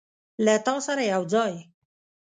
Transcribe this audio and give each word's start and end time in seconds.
له 0.45 0.55
تا 0.65 0.75
سره 0.85 1.03
یوځای 1.13 1.53